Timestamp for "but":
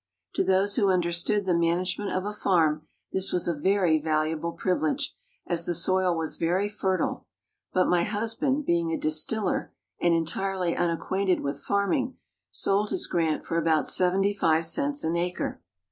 7.71-7.85